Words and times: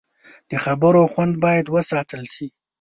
د 0.49 0.51
خبرو 0.65 1.01
خوند 1.11 1.33
باید 1.43 1.65
وساتل 1.75 2.23
شي 2.33 2.47